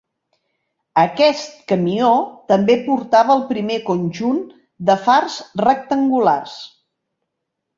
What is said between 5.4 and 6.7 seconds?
rectangulars.